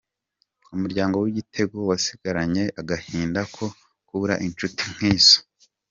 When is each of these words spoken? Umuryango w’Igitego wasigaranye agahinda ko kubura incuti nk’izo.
Umuryango 0.75 1.15
w’Igitego 1.23 1.75
wasigaranye 1.89 2.63
agahinda 2.81 3.41
ko 3.55 3.65
kubura 4.07 4.35
incuti 4.45 4.83
nk’izo. 4.93 5.37